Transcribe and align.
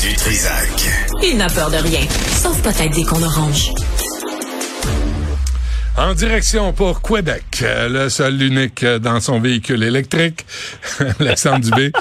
Du 0.00 0.14
Trisac. 0.16 0.68
Il 1.22 1.36
n'a 1.38 1.46
peur 1.48 1.70
de 1.70 1.76
rien, 1.76 2.00
sauf 2.32 2.60
peut-être 2.62 2.94
des 2.94 3.04
qu'on 3.04 3.22
orange. 3.22 3.70
En 5.96 6.14
direction 6.14 6.72
pour 6.72 7.00
Québec, 7.00 7.44
euh, 7.62 7.88
le 7.88 8.08
seul, 8.08 8.36
l'unique 8.36 8.82
euh, 8.82 8.98
dans 8.98 9.20
son 9.20 9.38
véhicule 9.40 9.82
électrique, 9.84 10.44
Alexandre 11.20 11.60
Dubé. 11.60 11.92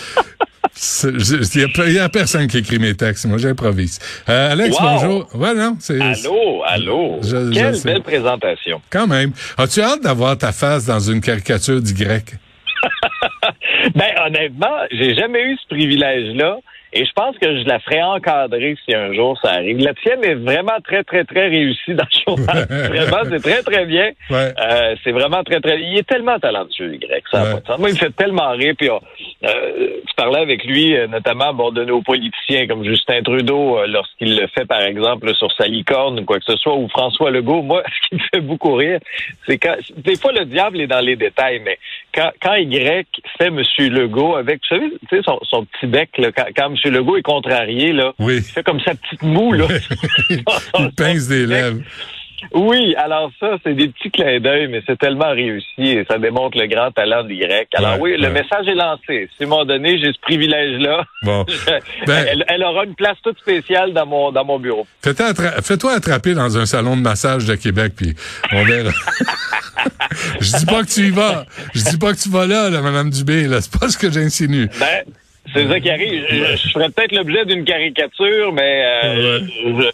Il 1.04 1.92
n'y 1.94 2.00
a, 2.00 2.10
personne 2.10 2.48
qui 2.48 2.58
écrit 2.58 2.80
mes 2.80 2.96
textes, 2.96 3.26
moi 3.26 3.38
j'improvise. 3.38 4.00
Euh, 4.28 4.52
Alex, 4.52 4.76
Wow! 4.76 4.82
bonjour. 4.82 5.36
Ouais, 5.36 5.54
non, 5.54 5.78
Allô, 5.90 6.64
allô. 6.68 7.20
Je- 7.22 7.30
je 7.30 7.54
Quelle 7.54 7.82
belle 7.84 8.02
présentation. 8.02 8.82
quand 8.90 9.08
même. 9.08 9.32
As-tu 9.58 9.82
hâte 9.82 10.02
d'avoir 10.04 10.38
ta 10.38 10.52
face 10.52 10.86
dans 10.86 11.00
une 11.00 11.22
caricature 11.22 11.80
d'Y? 11.82 11.96
Ben, 13.96 14.14
honnêtement, 14.26 14.78
j'ai 14.92 15.14
jamais 15.16 15.42
eu 15.44 15.58
ce 15.62 15.68
privilège-là. 15.68 16.58
Et 16.98 17.04
je 17.04 17.12
pense 17.12 17.38
que 17.38 17.60
je 17.60 17.66
la 17.68 17.80
ferai 17.80 18.02
encadrer 18.02 18.78
si 18.86 18.96
un 18.96 19.12
jour 19.14 19.38
ça 19.44 19.52
arrive. 19.52 19.80
La 19.80 19.94
tienne 19.96 20.24
est 20.24 20.36
vraiment 20.36 20.78
très, 20.82 21.04
très, 21.04 21.26
très 21.26 21.48
réussie 21.50 21.94
dans 21.94 22.06
le 22.06 22.36
journal. 22.38 22.66
vraiment, 22.70 23.18
c'est 23.30 23.42
très, 23.44 23.62
très 23.64 23.86
bien. 23.86 24.12
Ouais. 24.30 24.54
Euh, 24.58 24.96
c'est 25.04 25.12
vraiment 25.12 25.44
très, 25.44 25.60
très... 25.60 25.78
Il 25.82 25.98
est 25.98 26.08
tellement 26.08 26.40
talentueux, 26.40 26.96
Y. 26.96 27.24
Ça 27.30 27.42
a 27.42 27.44
Ouais. 27.44 27.54
pas 27.56 27.60
de 27.60 27.66
sens. 27.68 27.80
Moi, 27.80 27.90
il 27.90 27.94
me 27.96 27.98
fait 28.00 28.16
tellement 28.16 28.50
rire. 28.52 28.76
Puis, 28.78 28.88
euh, 29.46 29.90
tu 30.08 30.14
parlais 30.16 30.40
avec 30.40 30.64
lui, 30.66 30.96
euh, 30.96 31.08
notamment 31.08 31.54
bon, 31.54 31.72
de 31.72 31.84
nos 31.84 32.02
politiciens 32.02 32.68
comme 32.68 32.84
Justin 32.84 33.22
Trudeau, 33.22 33.78
euh, 33.78 33.88
lorsqu'il 33.88 34.36
le 34.36 34.48
fait, 34.48 34.66
par 34.66 34.82
exemple, 34.82 35.34
sur 35.36 35.52
sa 35.52 35.68
licorne 35.68 36.20
ou 36.20 36.26
quoi 36.26 36.40
que 36.40 36.46
ce 36.46 36.58
soit, 36.58 36.76
ou 36.76 36.88
François 36.90 37.32
Legault. 37.32 37.62
Moi, 37.62 37.84
ce 38.04 38.08
qui 38.10 38.16
me 38.16 38.28
fait 38.34 38.42
beaucoup 38.42 38.74
rire, 38.74 39.00
c'est 39.46 39.58
quand... 39.58 39.76
Des 39.98 40.16
fois, 40.16 40.32
le 40.32 40.46
diable 40.46 40.82
est 40.82 40.88
dans 40.88 41.00
les 41.00 41.16
détails, 41.16 41.62
mais 41.64 41.78
quand, 42.14 42.32
quand 42.42 42.56
Y 42.56 43.06
fait 43.38 43.48
M. 43.48 43.62
Legault 43.80 44.36
avec, 44.36 44.62
vous 44.70 44.76
savez, 44.76 44.90
tu 45.10 45.18
sais, 45.18 45.22
son, 45.24 45.40
son 45.44 45.66
petit 45.66 45.88
bec, 45.88 46.10
là, 46.18 46.32
quand, 46.32 46.46
quand 46.56 46.72
M. 46.72 46.94
Legault 46.94 47.18
est 47.18 47.22
contrarié, 47.22 47.94
là, 47.94 48.14
Oui. 48.20 48.38
il 48.38 48.44
fait 48.44 48.64
comme 48.64 48.80
sa 48.80 48.96
petite 48.96 49.22
moue, 49.22 49.52
là. 49.54 49.68
Il 50.30 50.92
pince 50.98 51.28
des 51.28 51.46
lèvres. 51.46 51.82
Oui, 52.54 52.96
alors 52.98 53.32
ça, 53.40 53.58
c'est 53.64 53.74
des 53.74 53.88
petits 53.90 54.12
clins 54.12 54.40
d'œil, 54.40 54.68
mais 54.68 54.82
c'est 54.86 54.98
tellement 54.98 55.32
réussi 55.32 55.66
et 55.78 56.06
ça 56.10 56.18
démontre 56.18 56.58
le 56.58 56.68
grand 56.68 56.92
talent 56.92 57.24
d'Y. 57.24 57.44
Alors 57.74 57.94
Ouais, 57.96 58.12
oui, 58.14 58.18
le 58.18 58.28
ouais. 58.28 58.30
message 58.34 58.68
est 58.68 58.76
lancé. 58.76 59.30
Si 59.38 59.44
à 59.44 59.46
un 59.46 59.50
moment 59.50 59.66
donné, 59.66 59.98
j'ai 59.98 60.12
ce 60.14 60.20
privilège-là, 60.22 61.04
Bon. 61.24 61.46
Ben- 62.08 62.26
elle, 62.32 62.46
elle 62.48 62.64
aura 62.64 62.84
une 62.86 62.96
place 62.96 63.18
toute 63.24 63.40
spéciale 63.40 63.94
dans 63.94 64.06
mon 64.06 64.32
dans 64.32 64.46
mon 64.46 64.60
bureau. 64.60 64.86
Fais-toi 65.02 65.28
attra- 65.32 65.62
Fais-toi 65.62 65.94
attraper 65.94 66.34
dans 66.34 66.58
un 66.58 66.66
salon 66.66 66.96
de 66.98 67.02
massage 67.02 67.46
de 67.46 67.56
Québec, 67.56 67.94
puis 67.96 68.14
on 68.52 68.64
verra. 68.64 68.92
Je 70.40 70.58
dis 70.58 70.66
pas 70.66 70.82
que 70.84 70.88
tu 70.88 71.02
y 71.08 71.10
vas. 71.12 71.46
Je 71.74 71.84
dis 71.84 71.98
pas 71.98 72.14
que 72.14 72.18
tu 72.22 72.30
vas 72.30 72.46
là, 72.46 72.70
là, 72.70 72.82
Madame 72.82 73.10
Dubé. 73.10 73.48
Là, 73.48 73.62
c'est 73.62 73.78
pas 73.80 73.90
ce 73.90 73.98
que 73.98 74.10
j'insinue. 74.12 74.68
Ben, 74.80 75.04
c'est 75.56 75.68
ça 75.68 75.80
qui 75.80 75.90
arrive. 75.90 76.24
Je, 76.30 76.36
je 76.58 76.70
ferais 76.72 76.90
peut-être 76.90 77.12
l'objet 77.14 77.46
d'une 77.46 77.64
caricature, 77.64 78.54
mais 78.54 78.84
euh, 78.86 79.40
Ouais. 79.40 79.48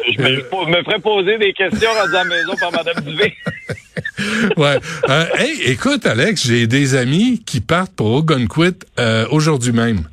je, 0.08 0.14
je 0.14 0.22
me, 0.22 0.84
ferais 0.84 1.00
poser 1.00 1.38
des 1.38 1.54
questions 1.54 1.90
rendues 1.92 2.16
à 2.16 2.24
la 2.24 2.26
maison 2.26 2.54
par 2.60 2.72
Mme 2.72 3.04
Dubé. 3.06 3.34
Ouais. 4.58 4.78
Euh, 5.10 5.26
hey, 5.38 5.62
écoute, 5.72 6.06
Alex, 6.06 6.46
j'ai 6.48 6.68
des 6.68 6.96
amis 6.96 7.42
qui 7.46 7.60
partent 7.60 7.94
pour 7.96 8.12
Ogunquit 8.14 8.76
euh, 9.00 9.26
aujourd'hui 9.32 9.72
même. 9.72 10.04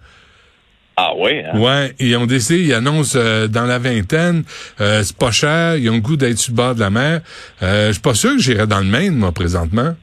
Ah 0.97 1.13
oui, 1.17 1.31
hein? 1.45 1.59
Ouais, 1.59 1.93
ils 2.01 2.17
ont 2.17 2.27
décidé, 2.27 2.61
ils 2.65 2.75
annoncent 2.75 3.17
euh, 3.17 3.47
dans 3.47 3.65
la 3.67 3.79
vingtaine, 3.79 4.43
euh, 4.81 5.03
c'est 5.05 5.17
pas 5.17 5.31
cher, 5.31 5.77
ils 5.77 5.89
ont 5.91 5.95
le 5.95 6.01
goût 6.01 6.17
d'être 6.17 6.39
sur 6.39 6.53
le 6.53 6.57
bord 6.57 6.75
de 6.75 6.81
la 6.81 6.91
mer. 6.91 7.21
Euh, 7.63 7.89
je 7.89 7.93
suis 7.93 8.03
pas 8.03 8.15
sûr 8.15 8.33
que 8.33 8.39
j'irai 8.43 8.67
dans 8.67 8.81
le 8.81 8.87
Maine, 8.87 9.15
moi, 9.15 9.31
présentement. 9.31 9.95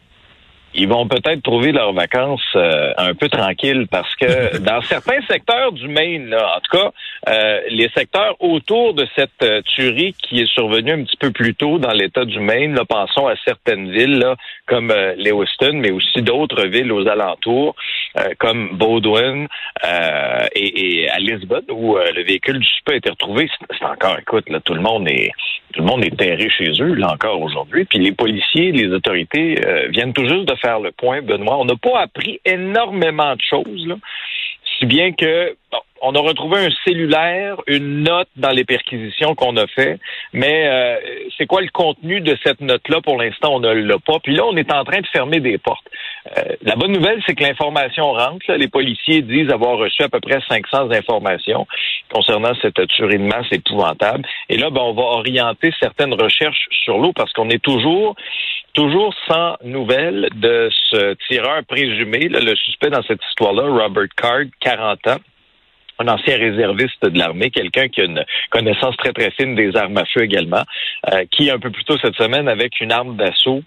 Ils 0.77 0.87
vont 0.87 1.07
peut-être 1.07 1.41
trouver 1.41 1.71
leurs 1.71 1.93
vacances 1.93 2.41
euh, 2.55 2.93
un 2.97 3.13
peu 3.13 3.29
tranquilles 3.29 3.87
parce 3.89 4.13
que 4.15 4.57
dans 4.59 4.81
certains 4.81 5.21
secteurs 5.29 5.71
du 5.71 5.87
Maine, 5.87 6.27
là, 6.27 6.57
en 6.57 6.59
tout 6.59 6.77
cas, 6.77 6.91
euh, 7.29 7.61
les 7.69 7.89
secteurs 7.95 8.35
autour 8.39 8.93
de 8.93 9.07
cette 9.15 9.41
euh, 9.43 9.61
tuerie 9.61 10.13
qui 10.13 10.41
est 10.41 10.51
survenue 10.53 10.91
un 10.91 11.03
petit 11.03 11.17
peu 11.17 11.31
plus 11.31 11.55
tôt 11.55 11.79
dans 11.79 11.91
l'État 11.91 12.25
du 12.25 12.39
Maine, 12.39 12.75
là, 12.75 12.83
pensons 12.85 13.27
à 13.27 13.35
certaines 13.45 13.91
villes 13.91 14.19
là, 14.19 14.35
comme 14.67 14.91
euh, 14.91 15.13
Lewiston, 15.17 15.73
mais 15.73 15.91
aussi 15.91 16.21
d'autres 16.21 16.65
villes 16.67 16.91
aux 16.91 17.07
alentours, 17.07 17.75
euh, 18.17 18.29
comme 18.39 18.77
Baldwin 18.77 19.47
euh, 19.85 20.47
et, 20.53 21.01
et 21.03 21.09
à 21.09 21.19
Lisbonne, 21.19 21.65
où 21.69 21.97
euh, 21.97 22.11
le 22.15 22.23
véhicule 22.23 22.59
du 22.59 22.65
suspect 22.65 22.93
a 22.93 22.97
été 22.97 23.09
retrouvé. 23.09 23.49
C'est 23.49 23.77
c'est 23.77 23.85
encore, 23.85 24.17
écoute, 24.19 24.49
là, 24.49 24.59
tout 24.59 24.73
le 24.73 24.81
monde 24.81 25.07
est 25.07 25.31
tout 25.73 25.81
le 25.81 25.87
monde 25.87 26.05
est 26.05 26.15
terré 26.17 26.49
chez 26.49 26.71
eux, 26.81 26.93
là 26.93 27.11
encore 27.11 27.41
aujourd'hui. 27.41 27.85
Puis 27.85 27.99
les 27.99 28.13
policiers, 28.13 28.71
les 28.71 28.87
autorités 28.87 29.57
euh, 29.65 29.87
viennent 29.89 30.13
tout 30.13 30.27
juste 30.27 30.45
de 30.45 30.55
faire 30.55 30.79
le 30.79 30.91
point, 30.91 31.21
Benoît. 31.21 31.57
On 31.57 31.65
n'a 31.65 31.75
pas 31.75 31.99
appris 31.99 32.39
énormément 32.45 33.35
de 33.35 33.41
choses, 33.41 33.85
là. 33.87 33.95
Si 34.77 34.85
bien 34.85 35.11
que 35.13 35.55
bon, 35.71 35.79
on 36.01 36.13
a 36.13 36.19
retrouvé 36.19 36.65
un 36.65 36.69
cellulaire, 36.83 37.57
une 37.67 38.03
note 38.03 38.27
dans 38.35 38.51
les 38.51 38.65
perquisitions 38.65 39.33
qu'on 39.35 39.55
a 39.57 39.65
fait, 39.67 39.99
mais 40.33 40.67
euh, 40.67 40.97
c'est 41.37 41.45
quoi 41.45 41.61
le 41.61 41.69
contenu 41.69 42.21
de 42.21 42.37
cette 42.43 42.61
note-là? 42.61 43.01
Pour 43.01 43.17
l'instant 43.17 43.55
on 43.55 43.59
ne 43.59 43.71
l'a 43.71 43.97
pas. 43.99 44.19
Puis 44.19 44.35
là 44.35 44.43
on 44.45 44.55
est 44.57 44.71
en 44.71 44.83
train 44.83 44.99
de 44.99 45.07
fermer 45.07 45.39
des 45.39 45.57
portes. 45.57 45.87
Euh, 46.37 46.55
la 46.63 46.75
bonne 46.75 46.91
nouvelle 46.91 47.21
c'est 47.25 47.35
que 47.35 47.43
l'information 47.43 48.11
rentre. 48.11 48.51
Les 48.53 48.67
policiers 48.67 49.21
disent 49.21 49.49
avoir 49.49 49.77
reçu 49.77 50.03
à 50.03 50.09
peu 50.09 50.19
près 50.19 50.39
500 50.47 50.91
informations 50.91 51.65
concernant 52.13 52.53
cette 52.61 52.87
tuerie 52.87 53.17
de 53.17 53.23
masse 53.23 53.47
épouvantable. 53.51 54.25
Et 54.49 54.57
là 54.57 54.69
ben, 54.69 54.81
on 54.81 54.93
va 54.93 55.03
orienter 55.03 55.71
certaines 55.79 56.13
recherches 56.13 56.67
sur 56.83 56.97
l'eau 56.97 57.13
parce 57.13 57.31
qu'on 57.33 57.49
est 57.49 57.63
toujours 57.63 58.15
toujours 58.73 59.15
sans 59.27 59.55
nouvelles 59.63 60.27
de 60.35 60.69
ce 60.89 61.13
tireur 61.29 61.63
présumé, 61.65 62.27
le 62.27 62.55
suspect 62.55 62.89
dans 62.89 63.01
cette 63.03 63.21
histoire-là, 63.29 63.63
Robert 63.63 64.09
Card, 64.17 64.43
40 64.59 65.07
ans 65.07 65.17
un 65.99 66.07
ancien 66.07 66.37
réserviste 66.37 67.03
de 67.05 67.17
l'armée, 67.17 67.49
quelqu'un 67.51 67.87
qui 67.87 68.01
a 68.01 68.05
une 68.05 68.23
connaissance 68.49 68.95
très 68.97 69.13
très 69.13 69.31
fine 69.31 69.55
des 69.55 69.75
armes 69.75 69.97
à 69.97 70.05
feu 70.05 70.23
également, 70.23 70.63
euh, 71.11 71.25
qui 71.31 71.49
un 71.49 71.59
peu 71.59 71.71
plus 71.71 71.83
tôt 71.83 71.97
cette 71.97 72.15
semaine 72.15 72.47
avec 72.47 72.79
une 72.81 72.91
arme 72.91 73.15
d'assaut 73.15 73.61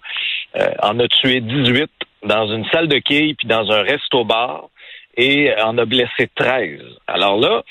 euh, 0.55 0.69
en 0.81 0.99
a 0.99 1.07
tué 1.07 1.41
18 1.41 1.89
dans 2.23 2.47
une 2.47 2.65
salle 2.69 2.87
de 2.87 2.97
quilles 2.99 3.35
puis 3.35 3.47
dans 3.47 3.71
un 3.71 3.81
resto-bar 3.83 4.69
et 5.17 5.51
en 5.61 5.77
a 5.77 5.85
blessé 5.85 6.29
13. 6.35 6.79
Alors 7.07 7.37
là, 7.37 7.63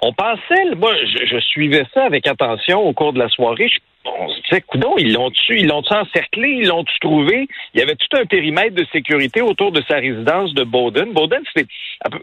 on 0.00 0.12
pensait, 0.12 0.74
moi, 0.76 0.94
je, 0.94 1.26
je 1.26 1.40
suivais 1.40 1.84
ça 1.92 2.04
avec 2.04 2.26
attention 2.26 2.80
au 2.80 2.92
cours 2.92 3.12
de 3.12 3.18
la 3.18 3.28
soirée. 3.28 3.70
On 4.20 4.28
se 4.30 4.40
disait, 4.48 4.60
coudon, 4.62 4.94
ils 4.98 5.12
l'ont 5.12 5.30
tué, 5.30 5.60
ils 5.60 5.66
l'ont 5.66 5.82
encerclé, 5.90 6.48
ils 6.60 6.66
l'ont 6.68 6.84
trouvé? 7.00 7.48
Il 7.74 7.80
y 7.80 7.82
avait 7.82 7.96
tout 7.96 8.16
un 8.16 8.24
périmètre 8.26 8.74
de 8.74 8.86
sécurité 8.92 9.40
autour 9.40 9.72
de 9.72 9.82
sa 9.88 9.96
résidence 9.96 10.54
de 10.54 10.64
Bowden. 10.64 11.12
Bowden, 11.12 11.42
c'est 11.54 11.66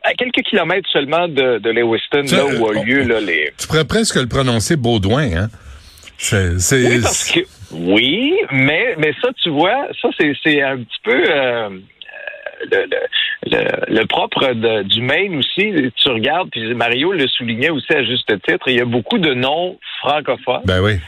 à, 0.03 0.13
quelques 0.13 0.41
kilomètres 0.43 0.89
seulement 0.91 1.27
de, 1.27 1.59
de 1.59 1.69
Lewiston, 1.69 2.23
là 2.31 2.45
où 2.45 2.67
euh, 2.67 2.79
a 2.79 2.83
lieu 2.83 3.03
là, 3.03 3.19
les. 3.19 3.51
Tu 3.57 3.67
pourrais 3.67 3.85
presque 3.85 4.15
le 4.15 4.27
prononcer 4.27 4.75
Baudouin, 4.75 5.35
hein? 5.35 5.47
C'est, 6.17 6.59
c'est, 6.59 6.85
Oui, 6.87 7.01
parce 7.01 7.29
que 7.31 7.39
oui, 7.71 8.33
mais 8.51 8.95
mais 8.97 9.13
ça, 9.21 9.29
tu 9.43 9.49
vois, 9.49 9.87
ça 10.01 10.07
c'est 10.17 10.33
c'est 10.43 10.61
un 10.61 10.77
petit 10.77 10.99
peu 11.03 11.23
euh, 11.29 11.69
le, 12.71 12.85
le, 12.85 12.97
le, 13.51 13.93
le 13.99 14.05
propre 14.05 14.53
de- 14.53 14.83
du 14.83 15.01
Maine 15.01 15.35
aussi. 15.37 15.73
Tu 15.97 16.09
regardes, 16.09 16.49
puis 16.51 16.73
Mario 16.73 17.11
le 17.11 17.27
soulignait 17.27 17.69
aussi 17.69 17.91
à 17.93 18.03
juste 18.03 18.31
titre. 18.47 18.67
Il 18.67 18.75
y 18.75 18.81
a 18.81 18.85
beaucoup 18.85 19.17
de 19.17 19.33
noms 19.33 19.77
francophones. 19.99 20.61
Ben 20.65 20.81
oui. 20.81 20.99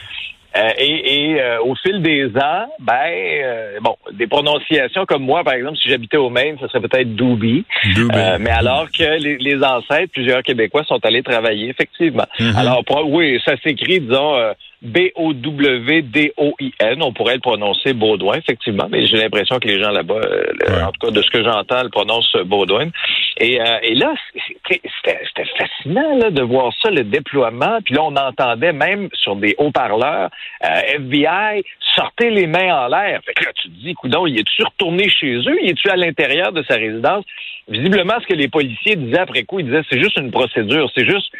Euh, 0.56 0.70
et 0.78 1.32
et 1.34 1.40
euh, 1.42 1.60
au 1.60 1.74
fil 1.74 2.00
des 2.00 2.26
ans, 2.36 2.66
ben 2.80 2.94
euh, 3.12 3.78
bon, 3.82 3.96
des 4.12 4.26
prononciations 4.26 5.04
comme 5.04 5.22
moi, 5.22 5.44
par 5.44 5.52
exemple, 5.54 5.76
si 5.76 5.90
j'habitais 5.90 6.16
au 6.16 6.30
Maine, 6.30 6.56
ça 6.58 6.68
serait 6.68 6.80
peut-être 6.80 7.14
Doobie. 7.14 7.64
Doobie. 7.94 8.16
Euh, 8.16 8.38
mais 8.40 8.50
alors 8.50 8.86
que 8.90 9.18
les, 9.22 9.36
les 9.36 9.62
ancêtres, 9.62 10.10
plusieurs 10.12 10.42
Québécois 10.42 10.84
sont 10.84 10.98
allés 11.04 11.22
travailler, 11.22 11.68
effectivement. 11.68 12.24
Mhm. 12.40 12.56
Alors, 12.56 12.82
pro- 12.84 13.04
oui, 13.04 13.38
ça 13.44 13.56
s'écrit, 13.62 14.00
disons, 14.00 14.36
euh, 14.36 14.52
B-O-W-D-O-I-N. 14.82 17.02
On 17.02 17.12
pourrait 17.12 17.34
le 17.34 17.40
prononcer 17.40 17.92
Baudouin, 17.92 18.36
effectivement, 18.36 18.86
mais 18.90 19.06
j'ai 19.06 19.16
l'impression 19.16 19.58
que 19.58 19.68
les 19.68 19.82
gens 19.82 19.90
là-bas, 19.90 20.14
euh, 20.14 20.44
Ouais. 20.68 20.82
en 20.82 20.92
tout 20.92 21.06
cas, 21.06 21.10
de 21.12 21.22
ce 21.22 21.30
que 21.30 21.42
j'entends, 21.42 21.82
le 21.82 21.88
prononcent 21.88 22.36
Baudouin. 22.44 22.90
Et, 23.38 23.60
euh, 23.60 23.78
et 23.82 23.94
là, 23.94 24.14
c'était 24.46 24.80
c'était 24.94 25.44
fascinant 25.56 26.16
là, 26.18 26.30
de 26.30 26.42
voir 26.42 26.72
ça, 26.82 26.90
le 26.90 27.04
déploiement. 27.04 27.78
Puis 27.84 27.94
là, 27.94 28.02
on 28.04 28.14
entendait 28.16 28.72
même 28.72 29.08
sur 29.14 29.36
des 29.36 29.54
haut-parleurs, 29.58 30.30
euh, 30.64 30.80
FBI, 30.96 31.62
sortez 31.96 32.30
les 32.30 32.46
mains 32.46 32.84
en 32.84 32.88
l'air. 32.88 33.20
Fait 33.24 33.34
que 33.34 33.44
là, 33.44 33.50
tu 33.54 33.68
te 33.68 33.74
dis, 33.74 33.94
coudon, 33.94 34.26
il 34.26 34.38
est-tu 34.40 34.62
retourné 34.64 35.08
chez 35.08 35.34
eux? 35.36 35.58
Il 35.62 35.70
est-tu 35.70 35.88
à 35.90 35.96
l'intérieur 35.96 36.52
de 36.52 36.62
sa 36.68 36.74
résidence? 36.76 37.24
Visiblement, 37.68 38.14
ce 38.20 38.26
que 38.26 38.34
les 38.34 38.48
policiers 38.48 38.96
disaient 38.96 39.20
après 39.20 39.44
coup, 39.44 39.60
ils 39.60 39.66
disaient, 39.66 39.82
c'est 39.90 40.00
juste 40.00 40.18
une 40.18 40.30
procédure, 40.30 40.90
c'est 40.96 41.06
juste 41.06 41.30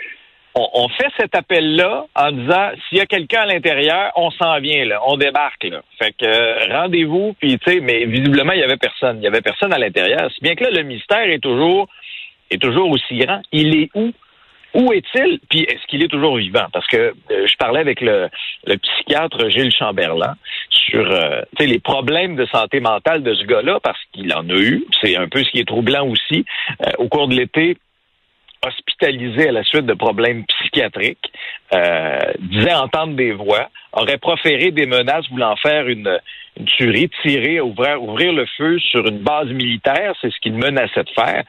on, 0.75 0.89
fait 0.89 1.09
cet 1.19 1.35
appel-là 1.35 2.07
en 2.15 2.33
disant 2.33 2.71
s'il 2.89 2.99
y 2.99 3.01
a 3.01 3.07
quelqu'un 3.07 3.43
à 3.43 3.47
l'intérieur, 3.47 4.13
on 4.17 4.31
s'en 4.31 4.59
vient 4.61 4.87
on 5.07 5.17
débarque. 5.17 5.67
Fait 5.99 6.13
que 6.13 6.25
euh, 6.25 6.81
rendez-vous, 6.81 7.35
puis 7.41 7.59
tu 7.59 7.73
sais, 7.73 7.81
mais 7.81 8.05
visiblement 8.07 8.53
il 8.53 8.61
y 8.61 8.65
avait 8.65 8.77
personne, 8.77 9.19
il 9.19 9.25
y 9.25 9.27
avait 9.27 9.41
personne 9.41 9.73
à 9.73 9.79
l'intérieur. 9.79 10.31
Si 10.33 10.41
bien 10.43 10.55
que 10.55 10.65
là 10.65 10.71
le 10.71 10.83
mystère 10.83 11.29
est 11.29 11.41
toujours 11.41 11.89
est 12.51 12.61
toujours 12.61 12.91
aussi 12.91 13.19
grand. 13.19 13.43
Il 13.53 13.77
est 13.77 13.91
où? 13.95 14.13
Où 14.75 14.93
est-il? 14.93 15.41
Puis 15.51 15.61
est-ce 15.61 15.87
qu'il 15.87 16.03
est 16.03 16.09
toujours 16.09 16.37
vivant? 16.37 16.67
Parce 16.73 16.87
que 16.87 16.97
euh, 17.31 17.47
je 17.47 17.57
parlais 17.57 17.81
avec 17.81 18.01
le, 18.01 18.29
psychiatre 18.83 19.49
Gilles 19.49 19.75
Chamberlain 19.75 20.35
sur 20.71 21.11
euh, 21.11 21.43
les 21.59 21.79
problèmes 21.79 22.37
de 22.37 22.47
santé 22.47 22.81
mentale 22.81 23.23
de 23.23 23.35
ce 23.35 23.45
gars-là, 23.45 23.81
parce 23.83 23.99
qu'il 24.13 24.33
en 24.35 24.49
a 24.49 24.55
eu. 24.55 24.85
C'est 25.01 25.17
un 25.17 25.29
peu 25.29 25.43
ce 25.43 25.51
qui 25.51 25.61
est 25.61 25.69
troublant 25.69 26.07
aussi. 26.07 26.45
au 26.99 27.09
cours 27.09 27.29
de 27.29 27.35
l'été, 27.35 27.77
hospitalisé 28.65 29.49
à 29.49 29.53
la 29.53 29.65
suite 29.65 29.87
de 29.87 29.95
problèmes 29.95 30.45
psychiatriques, 30.47 31.33
euh, 31.73 32.19
disait 32.39 32.75
entendre 32.75 33.15
des 33.15 33.33
voix, 33.33 33.69
aurait 33.93 34.19
proféré 34.19 34.71
des 34.71 34.87
menaces 34.87 35.29
voulant 35.31 35.57
faire 35.57 35.89
une, 35.89 36.19
tuerie, 36.77 37.11
tirer, 37.23 37.61
ouvrir, 37.61 38.03
ouvrir 38.03 38.33
le 38.33 38.47
feu 38.57 38.79
sur 38.81 39.07
une 39.07 39.19
base 39.19 39.49
militaire, 39.49 40.15
c'est 40.21 40.31
ce 40.31 40.39
qu'il 40.41 40.55
menaçait 40.55 41.05
de 41.05 41.11
faire. 41.11 41.45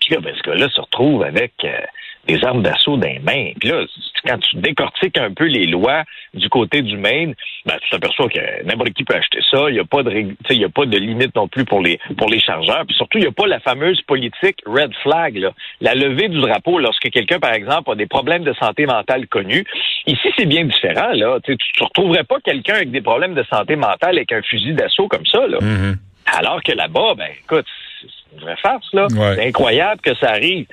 Puis 0.00 0.14
là, 0.14 0.20
ben, 0.20 0.34
ce 0.36 0.42
gars-là 0.42 0.68
se 0.68 0.80
retrouve 0.80 1.24
avec 1.24 1.52
euh, 1.64 1.80
des 2.26 2.44
armes 2.44 2.62
d'assaut 2.62 2.96
dans 2.96 3.06
les 3.06 3.18
mains. 3.20 3.52
Puis 3.58 3.68
là, 3.68 3.84
quand 4.26 4.38
tu 4.38 4.56
décortiques 4.56 5.18
un 5.18 5.32
peu 5.32 5.44
les 5.44 5.66
lois 5.66 6.02
du 6.34 6.48
côté 6.48 6.82
du 6.82 6.96
Maine, 6.96 7.34
ben, 7.64 7.76
tu 7.80 7.90
t'aperçois 7.90 8.28
que 8.28 8.64
n'importe 8.64 8.90
qui 8.90 9.04
peut 9.04 9.14
acheter 9.14 9.40
ça. 9.50 9.68
Il 9.68 9.74
n'y 9.74 9.80
a 9.80 9.84
pas 9.84 10.02
de 10.02 10.10
il 10.50 10.60
y 10.60 10.64
a 10.64 10.68
pas 10.68 10.86
de 10.86 10.98
limite 10.98 11.34
non 11.34 11.48
plus 11.48 11.64
pour 11.64 11.82
les 11.82 11.98
pour 12.18 12.28
les 12.28 12.40
chargeurs. 12.40 12.84
Puis 12.86 12.96
surtout, 12.96 13.18
il 13.18 13.22
n'y 13.22 13.28
a 13.28 13.32
pas 13.32 13.46
la 13.46 13.60
fameuse 13.60 14.00
politique 14.02 14.58
red 14.66 14.92
flag, 15.02 15.36
là. 15.36 15.52
la 15.80 15.94
levée 15.94 16.28
du 16.28 16.40
drapeau 16.40 16.78
lorsque 16.78 17.10
quelqu'un, 17.10 17.38
par 17.38 17.52
exemple, 17.52 17.90
a 17.90 17.94
des 17.94 18.06
problèmes 18.06 18.44
de 18.44 18.52
santé 18.54 18.86
mentale 18.86 19.26
connus. 19.28 19.64
Ici, 20.06 20.28
c'est 20.36 20.46
bien 20.46 20.64
différent. 20.64 21.12
Là. 21.12 21.38
Tu 21.44 21.52
ne 21.52 21.84
retrouverais 21.84 22.24
pas 22.24 22.40
quelqu'un 22.44 22.74
avec 22.74 22.90
des 22.90 23.00
problèmes 23.00 23.34
de 23.34 23.44
santé 23.44 23.76
mentale 23.76 24.16
avec 24.16 24.32
un 24.32 24.42
fusil 24.42 24.74
d'assaut 24.74 25.08
comme 25.08 25.26
ça. 25.26 25.46
Là. 25.46 25.58
Mm-hmm. 25.58 25.96
Alors 26.38 26.62
que 26.62 26.72
là-bas, 26.72 27.14
ben 27.16 27.28
écoute, 27.44 27.66
c'est 28.00 28.36
une 28.36 28.40
vraie 28.40 28.56
farce, 28.56 28.92
là. 28.92 29.06
C'est 29.08 29.46
incroyable 29.46 30.00
que 30.00 30.14
ça 30.16 30.30
arrive. 30.30 30.66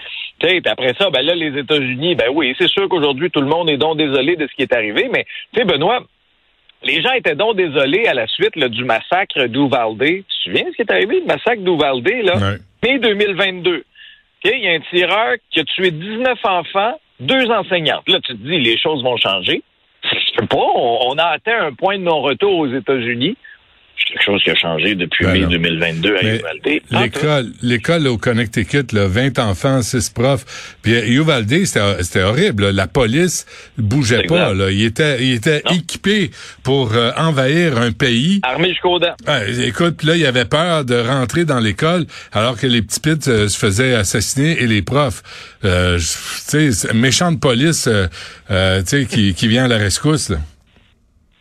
Puis 0.47 0.61
après 0.65 0.93
ça, 0.99 1.09
ben 1.09 1.21
là, 1.25 1.35
les 1.35 1.57
États-Unis, 1.57 2.15
ben 2.15 2.29
oui, 2.33 2.53
c'est 2.57 2.67
sûr 2.67 2.89
qu'aujourd'hui, 2.89 3.29
tout 3.31 3.41
le 3.41 3.47
monde 3.47 3.69
est 3.69 3.77
donc 3.77 3.97
désolé 3.97 4.35
de 4.35 4.47
ce 4.47 4.53
qui 4.55 4.63
est 4.63 4.73
arrivé, 4.73 5.09
mais 5.11 5.25
tu 5.53 5.59
sais, 5.59 5.65
Benoît, 5.65 6.03
les 6.83 7.01
gens 7.01 7.13
étaient 7.13 7.35
donc 7.35 7.55
désolés 7.55 8.05
à 8.07 8.13
la 8.13 8.27
suite 8.27 8.57
du 8.57 8.83
massacre 8.83 9.45
d'Uvalde. 9.47 9.99
Tu 9.99 10.23
te 10.23 10.33
souviens 10.43 10.65
ce 10.71 10.75
qui 10.75 10.81
est 10.81 10.91
arrivé, 10.91 11.21
le 11.21 11.25
massacre 11.25 11.61
d'Uvalde, 11.61 12.07
là? 12.23 12.57
Mai 12.83 12.99
2022. 12.99 13.85
Il 14.45 14.59
y 14.59 14.67
a 14.67 14.73
un 14.73 14.79
tireur 14.91 15.35
qui 15.49 15.61
a 15.61 15.63
tué 15.63 15.91
19 15.91 16.37
enfants, 16.43 16.99
deux 17.21 17.49
enseignantes. 17.49 18.07
Là, 18.09 18.19
tu 18.25 18.33
te 18.33 18.37
dis, 18.37 18.59
les 18.59 18.77
choses 18.77 19.01
vont 19.01 19.15
changer. 19.15 19.63
pas. 20.49 20.57
on 20.57 21.13
a 21.17 21.23
atteint 21.23 21.67
un 21.67 21.73
point 21.73 21.97
de 21.97 22.03
non-retour 22.03 22.57
aux 22.57 22.67
États-Unis 22.67 23.37
quelque 24.13 24.25
chose 24.25 24.43
qui 24.43 24.51
a 24.51 24.55
changé 24.55 24.95
depuis 24.95 25.25
ben 25.25 25.33
mai 25.33 25.57
2022 25.57 26.15
à 26.15 26.21
Uvalde. 26.21 26.81
L'école, 26.91 27.51
l'école 27.61 28.07
au 28.07 28.17
Connecticut, 28.17 28.91
là, 28.91 29.07
20 29.07 29.39
enfants, 29.39 29.81
6 29.81 30.09
profs. 30.09 30.77
Puis 30.81 30.93
euh, 30.93 31.21
Uvalde, 31.21 31.65
c'était 31.65 32.21
horrible. 32.21 32.69
La 32.69 32.87
police 32.87 33.45
bougeait 33.77 34.23
pas. 34.23 34.53
Là. 34.53 34.71
Il 34.71 34.83
était, 34.83 35.23
il 35.23 35.33
était 35.33 35.63
équipé 35.71 36.31
pour 36.63 36.93
euh, 36.93 37.11
envahir 37.17 37.77
un 37.77 37.91
pays. 37.91 38.39
Armé 38.43 38.69
jusqu'aux 38.69 38.99
dents. 38.99 39.15
écoute, 39.65 40.03
là, 40.03 40.15
il 40.15 40.25
avait 40.25 40.45
peur 40.45 40.85
de 40.85 40.95
rentrer 40.95 41.45
dans 41.45 41.59
l'école 41.59 42.05
alors 42.31 42.57
que 42.57 42.67
les 42.67 42.81
petits 42.81 42.99
pits 42.99 43.29
euh, 43.29 43.47
se 43.47 43.57
faisaient 43.57 43.93
assassiner 43.93 44.61
et 44.61 44.67
les 44.67 44.81
profs. 44.81 45.23
tu 45.61 46.71
sais, 46.71 46.93
méchante 46.93 47.39
police, 47.39 47.89
tu 48.47 48.53
sais, 48.85 49.05
qui, 49.05 49.33
qui 49.33 49.47
vient 49.47 49.65
à 49.65 49.67
la 49.67 49.77
rescousse. 49.77 50.29
Là. 50.29 50.37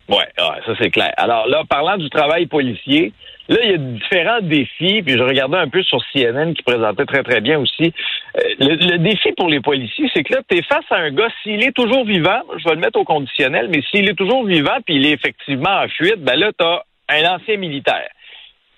Oui, 0.09 0.17
ouais, 0.17 0.61
ça 0.65 0.73
c'est 0.79 0.91
clair. 0.91 1.13
Alors 1.17 1.47
là, 1.47 1.63
parlant 1.67 1.97
du 1.97 2.09
travail 2.09 2.45
policier, 2.45 3.13
là, 3.47 3.57
il 3.63 3.71
y 3.71 3.73
a 3.73 3.77
différents 3.77 4.41
défis, 4.41 5.01
puis 5.01 5.13
je 5.17 5.23
regardais 5.23 5.57
un 5.57 5.69
peu 5.69 5.81
sur 5.83 5.99
CNN 6.11 6.53
qui 6.53 6.63
présentait 6.63 7.05
très, 7.05 7.23
très 7.23 7.39
bien 7.39 7.59
aussi. 7.59 7.93
Euh, 8.37 8.41
le, 8.59 8.97
défi 8.97 9.31
pour 9.37 9.47
les 9.47 9.61
policiers, 9.61 10.09
c'est 10.13 10.23
que 10.23 10.33
là, 10.33 10.41
tu 10.47 10.57
es 10.57 10.61
face 10.63 10.85
à 10.89 10.97
un 10.97 11.11
gars, 11.11 11.29
s'il 11.41 11.63
est 11.63 11.71
toujours 11.71 12.05
vivant, 12.05 12.41
je 12.57 12.65
vais 12.65 12.75
le 12.75 12.81
mettre 12.81 12.99
au 12.99 13.05
conditionnel, 13.05 13.69
mais 13.69 13.81
s'il 13.89 14.09
est 14.09 14.15
toujours 14.15 14.45
vivant, 14.45 14.77
puis 14.85 14.95
il 14.95 15.05
est 15.05 15.11
effectivement 15.11 15.83
en 15.83 15.87
fuite, 15.87 16.19
ben 16.19 16.35
là, 16.35 16.51
tu 16.57 16.65
as 16.65 16.83
un 17.09 17.35
ancien 17.35 17.57
militaire. 17.57 18.09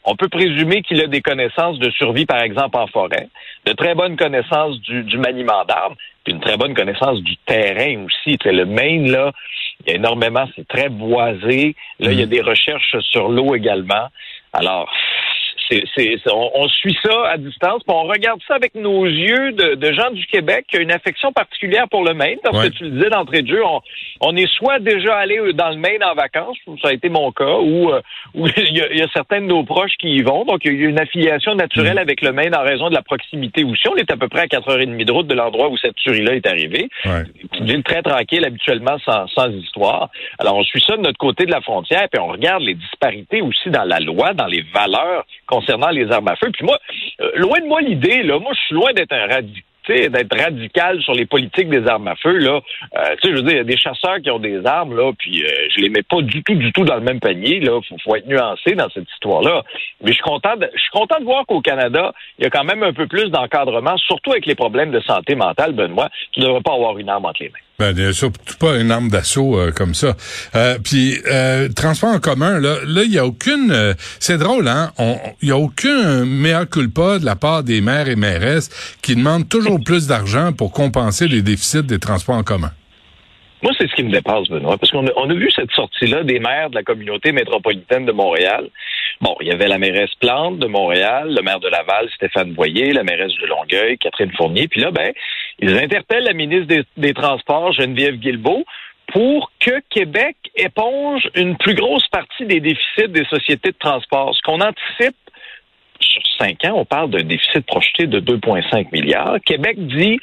On 0.07 0.15
peut 0.15 0.29
présumer 0.29 0.83
qu'il 0.83 1.01
a 1.01 1.07
des 1.07 1.21
connaissances 1.21 1.79
de 1.79 1.89
survie, 1.89 2.27
par 2.27 2.41
exemple, 2.43 2.77
en 2.77 2.85
forêt, 2.85 3.27
de 3.65 3.73
très 3.73 3.95
bonnes 3.95 4.17
connaissances 4.17 4.79
du, 4.81 5.01
du 5.03 5.17
maniement 5.17 5.65
d'armes, 5.65 5.95
puis 6.23 6.33
une 6.33 6.41
très 6.41 6.57
bonne 6.57 6.75
connaissance 6.75 7.21
du 7.21 7.35
terrain 7.37 8.05
aussi. 8.05 8.37
C'est 8.43 8.51
le 8.51 8.65
Maine, 8.65 9.09
là, 9.09 9.31
il 9.85 9.91
y 9.91 9.93
a 9.93 9.95
énormément, 9.97 10.47
c'est 10.55 10.67
très 10.67 10.89
boisé. 10.89 11.75
Là, 11.99 12.11
il 12.11 12.19
y 12.19 12.23
a 12.23 12.25
mm. 12.25 12.29
des 12.29 12.41
recherches 12.41 12.95
sur 13.01 13.29
l'eau 13.29 13.55
également. 13.55 14.07
Alors, 14.53 14.91
c'est, 15.69 16.17
on, 16.31 16.67
suit 16.67 16.97
ça 17.03 17.29
à 17.29 17.37
distance, 17.37 17.83
puis 17.83 17.95
on 17.95 18.03
regarde 18.03 18.39
ça 18.47 18.55
avec 18.55 18.75
nos 18.75 19.05
yeux 19.05 19.51
de, 19.53 19.93
gens 19.93 20.11
du 20.11 20.25
Québec 20.27 20.65
qui 20.69 20.77
ont 20.77 20.81
une 20.81 20.91
affection 20.91 21.31
particulière 21.31 21.87
pour 21.89 22.03
le 22.03 22.13
Maine, 22.13 22.37
parce 22.43 22.67
que 22.67 22.73
tu 22.73 22.83
le 22.83 22.91
disais 22.91 23.09
d'entrée 23.09 23.41
de 23.41 23.47
jeu, 23.47 23.61
on, 24.21 24.35
est 24.35 24.51
soit 24.53 24.79
déjà 24.79 25.15
allé 25.15 25.53
dans 25.53 25.69
le 25.69 25.77
Maine 25.77 26.03
en 26.03 26.13
vacances, 26.13 26.57
ça 26.81 26.89
a 26.89 26.93
été 26.93 27.09
mon 27.09 27.31
cas, 27.31 27.57
ou, 27.57 27.91
euh, 27.91 28.01
il, 28.35 28.77
y 28.77 29.01
a, 29.01 29.07
certains 29.13 29.41
de 29.41 29.47
nos 29.47 29.63
proches 29.63 29.95
qui 29.99 30.09
y 30.09 30.21
vont, 30.21 30.45
donc 30.45 30.61
il 30.65 30.79
y 30.79 30.85
a 30.85 30.89
une 30.89 30.99
affiliation 30.99 31.55
naturelle 31.55 31.95
mm. 31.95 31.99
avec 31.99 32.21
le 32.21 32.31
Maine 32.31 32.55
en 32.55 32.63
raison 32.63 32.89
de 32.89 32.95
la 32.95 33.01
proximité 33.01 33.63
aussi. 33.63 33.87
On 33.89 33.95
est 33.95 34.11
à 34.11 34.17
peu 34.17 34.27
près 34.27 34.41
à 34.41 34.47
4h30 34.47 35.03
de 35.03 35.11
route 35.11 35.27
de 35.27 35.35
l'endroit 35.35 35.69
où 35.69 35.77
cette 35.77 35.95
tuerie-là 35.95 36.35
est 36.35 36.47
arrivée. 36.47 36.89
Une 37.05 37.65
ville 37.65 37.83
très 37.83 38.01
tranquille, 38.01 38.43
habituellement 38.45 38.97
sans, 39.05 39.27
sans 39.27 39.49
histoire. 39.49 40.09
Alors 40.39 40.57
on 40.57 40.63
suit 40.63 40.83
ça 40.85 40.97
de 40.97 41.01
notre 41.01 41.17
côté 41.17 41.45
de 41.45 41.51
la 41.51 41.61
frontière, 41.61 42.07
puis 42.11 42.19
on 42.21 42.27
regarde 42.27 42.63
les 42.63 42.73
disparités 42.73 43.41
aussi 43.41 43.69
dans 43.69 43.83
la 43.83 43.99
loi, 43.99 44.33
dans 44.33 44.47
les 44.47 44.63
valeurs 44.73 45.25
concernant 45.55 45.89
les 45.89 46.11
armes 46.11 46.27
à 46.27 46.35
feu. 46.35 46.49
Puis 46.51 46.65
moi, 46.65 46.77
euh, 47.21 47.31
loin 47.35 47.59
de 47.59 47.65
moi 47.65 47.81
l'idée, 47.81 48.23
là, 48.23 48.39
moi 48.39 48.51
je 48.53 48.61
suis 48.65 48.75
loin 48.75 48.91
d'être 48.93 49.13
un 49.13 49.27
radical 49.27 49.63
d'être 49.87 50.35
radical 50.35 51.01
sur 51.01 51.13
les 51.13 51.25
politiques 51.25 51.69
des 51.69 51.87
armes 51.87 52.07
à 52.07 52.15
feu, 52.15 52.37
là. 52.37 52.59
Euh, 52.97 53.15
tu 53.21 53.29
sais, 53.29 53.35
je 53.35 53.35
veux 53.35 53.43
dire, 53.43 53.51
il 53.51 53.57
y 53.57 53.59
a 53.59 53.63
des 53.63 53.77
chasseurs 53.77 54.19
qui 54.21 54.31
ont 54.31 54.39
des 54.39 54.65
armes, 54.65 54.95
là, 54.95 55.11
puis 55.17 55.43
euh, 55.43 55.49
je 55.75 55.81
les 55.81 55.89
mets 55.89 56.01
pas 56.01 56.21
du 56.21 56.43
tout, 56.43 56.55
du 56.55 56.71
tout 56.71 56.83
dans 56.83 56.95
le 56.95 57.01
même 57.01 57.19
panier, 57.19 57.59
là. 57.59 57.79
Faut, 58.03 58.15
être 58.15 58.27
nuancé 58.27 58.73
dans 58.75 58.89
cette 58.89 59.09
histoire-là. 59.13 59.63
Mais 60.01 60.09
je 60.09 60.15
suis 60.15 60.23
content 60.23 60.55
de, 60.55 60.69
je 60.73 60.81
suis 60.81 60.91
content 60.91 61.19
de 61.19 61.25
voir 61.25 61.45
qu'au 61.45 61.61
Canada, 61.61 62.13
il 62.39 62.43
y 62.43 62.47
a 62.47 62.49
quand 62.49 62.63
même 62.63 62.83
un 62.83 62.93
peu 62.93 63.07
plus 63.07 63.29
d'encadrement, 63.29 63.97
surtout 63.97 64.31
avec 64.31 64.45
les 64.45 64.55
problèmes 64.55 64.91
de 64.91 65.01
santé 65.01 65.35
mentale, 65.35 65.73
Benoît. 65.73 66.09
Tu 66.31 66.39
ne 66.39 66.45
devrais 66.45 66.61
pas 66.61 66.73
avoir 66.73 66.97
une 66.97 67.09
arme 67.09 67.25
entre 67.25 67.43
les 67.43 67.49
mains. 67.49 67.59
Ben, 67.77 68.13
surtout 68.13 68.57
pas 68.57 68.79
une 68.79 68.89
arme 68.89 69.09
d'assaut 69.09 69.59
euh, 69.59 69.71
comme 69.71 69.93
ça. 69.93 70.15
Euh, 70.55 70.77
puis 70.81 71.15
euh, 71.29 71.67
transport 71.67 72.09
en 72.09 72.19
commun, 72.19 72.57
là, 72.61 72.77
là, 72.85 73.03
il 73.03 73.11
y 73.11 73.19
a 73.19 73.25
aucune. 73.25 73.69
Euh, 73.69 73.93
c'est 74.19 74.37
drôle, 74.37 74.69
hein. 74.69 74.91
Il 75.41 75.49
y 75.49 75.51
a 75.51 75.57
aucun 75.57 76.23
meilleur 76.23 76.69
culpa 76.69 77.19
de 77.19 77.25
la 77.25 77.35
part 77.35 77.63
des 77.63 77.81
maires 77.81 78.07
et 78.07 78.15
mairesses 78.15 78.69
qui 79.01 79.17
demandent 79.17 79.49
toujours 79.49 79.79
plus 79.85 80.07
d'argent 80.07 80.53
pour 80.53 80.71
compenser 80.71 81.27
les 81.27 81.41
déficits 81.41 81.83
des 81.83 81.99
transports 81.99 82.35
en 82.35 82.43
commun. 82.43 82.71
Moi, 83.61 83.73
c'est 83.77 83.89
ce 83.89 83.95
qui 83.95 84.03
me 84.03 84.11
dépasse, 84.11 84.47
Benoît, 84.47 84.77
parce 84.77 84.91
qu'on 84.91 85.07
a, 85.07 85.11
on 85.17 85.29
a 85.29 85.33
vu 85.33 85.49
cette 85.51 85.71
sortie-là 85.71 86.23
des 86.23 86.39
maires 86.39 86.69
de 86.69 86.75
la 86.75 86.83
communauté 86.83 87.33
métropolitaine 87.33 88.05
de 88.05 88.11
Montréal. 88.13 88.69
Bon, 89.21 89.35
il 89.41 89.47
y 89.47 89.51
avait 89.51 89.67
la 89.67 89.77
mairesse 89.77 90.13
Plante 90.19 90.59
de 90.59 90.67
Montréal, 90.67 91.33
le 91.35 91.41
maire 91.41 91.59
de 91.59 91.67
Laval, 91.69 92.09
Stéphane 92.15 92.53
Boyer, 92.53 92.93
la 92.93 93.03
mairesse 93.03 93.33
de 93.41 93.47
Longueuil, 93.47 93.97
Catherine 93.97 94.31
Fournier. 94.37 94.67
Puis 94.67 94.81
là, 94.81 94.91
ben, 94.91 95.13
ils 95.59 95.77
interpellent 95.77 96.23
la 96.23 96.33
ministre 96.33 96.83
des, 96.97 97.13
Transports, 97.13 97.71
Geneviève 97.73 98.15
Guilbeault, 98.15 98.65
pour 99.07 99.51
que 99.59 99.81
Québec 99.89 100.35
éponge 100.55 101.29
une 101.35 101.57
plus 101.57 101.75
grosse 101.75 102.07
partie 102.07 102.45
des 102.45 102.59
déficits 102.59 103.07
des 103.07 103.25
sociétés 103.25 103.71
de 103.71 103.77
transport. 103.77 104.35
Ce 104.35 104.41
qu'on 104.41 104.61
anticipe 104.61 105.15
sur 105.99 106.21
cinq 106.39 106.65
ans, 106.65 106.73
on 106.75 106.85
parle 106.85 107.11
d'un 107.11 107.23
déficit 107.23 107.65
projeté 107.65 108.07
de 108.07 108.19
2,5 108.19 108.87
milliards. 108.91 109.37
Québec 109.45 109.77
dit 109.87 110.19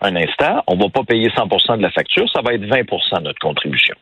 un 0.00 0.16
instant, 0.16 0.64
on 0.66 0.76
va 0.76 0.88
pas 0.88 1.04
payer 1.04 1.28
100% 1.28 1.76
de 1.76 1.82
la 1.82 1.90
facture, 1.90 2.28
ça 2.30 2.42
va 2.42 2.54
être 2.54 2.64
20% 2.64 3.18
de 3.18 3.24
notre 3.24 3.38
contribution. 3.38 3.94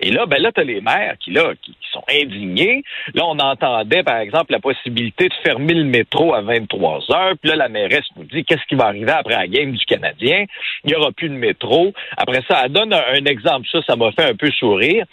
Et 0.00 0.10
là, 0.10 0.26
ben 0.26 0.42
là, 0.42 0.50
tu 0.52 0.60
as 0.60 0.64
les 0.64 0.80
maires 0.80 1.14
qui, 1.20 1.30
là, 1.30 1.52
qui, 1.62 1.74
sont 1.92 2.04
indignés. 2.10 2.82
Là, 3.14 3.24
on 3.26 3.38
entendait, 3.38 4.02
par 4.02 4.18
exemple, 4.18 4.52
la 4.52 4.58
possibilité 4.58 5.28
de 5.28 5.34
fermer 5.44 5.74
le 5.74 5.84
métro 5.84 6.34
à 6.34 6.40
23 6.40 7.12
heures. 7.12 7.34
Puis 7.40 7.50
là, 7.50 7.56
la 7.56 7.68
mairesse 7.68 8.04
nous 8.16 8.24
dit 8.24 8.44
qu'est-ce 8.44 8.64
qui 8.68 8.74
va 8.74 8.86
arriver 8.86 9.12
après 9.12 9.36
la 9.36 9.46
game 9.46 9.72
du 9.72 9.84
Canadien? 9.86 10.46
Il 10.82 10.88
n'y 10.88 10.96
aura 10.96 11.12
plus 11.12 11.28
de 11.28 11.34
métro. 11.34 11.92
Après 12.16 12.42
ça, 12.48 12.62
elle 12.64 12.72
donne 12.72 12.92
un, 12.92 13.24
exemple. 13.24 13.68
Ça, 13.70 13.80
ça 13.86 13.94
m'a 13.94 14.10
fait 14.12 14.24
un 14.24 14.34
peu 14.34 14.50
sourire. 14.50 15.06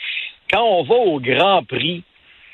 Quand 0.51 0.63
on 0.63 0.83
va 0.83 0.95
au 0.95 1.19
Grand 1.19 1.63
Prix, 1.63 2.03